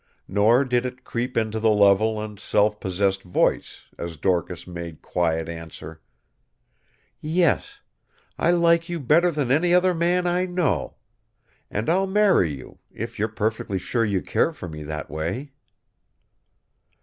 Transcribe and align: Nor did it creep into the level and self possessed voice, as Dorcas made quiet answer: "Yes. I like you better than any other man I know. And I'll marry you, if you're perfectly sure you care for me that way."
Nor 0.27 0.65
did 0.65 0.83
it 0.87 1.03
creep 1.03 1.37
into 1.37 1.59
the 1.59 1.69
level 1.69 2.19
and 2.19 2.39
self 2.39 2.79
possessed 2.79 3.21
voice, 3.21 3.83
as 3.99 4.17
Dorcas 4.17 4.65
made 4.65 5.03
quiet 5.03 5.47
answer: 5.47 6.01
"Yes. 7.19 7.81
I 8.35 8.49
like 8.49 8.89
you 8.89 8.99
better 8.99 9.29
than 9.29 9.51
any 9.51 9.75
other 9.75 9.93
man 9.93 10.25
I 10.25 10.47
know. 10.47 10.95
And 11.69 11.87
I'll 11.87 12.07
marry 12.07 12.51
you, 12.51 12.79
if 12.91 13.19
you're 13.19 13.27
perfectly 13.27 13.77
sure 13.77 14.03
you 14.03 14.23
care 14.23 14.51
for 14.51 14.67
me 14.67 14.81
that 14.85 15.07
way." 15.11 15.51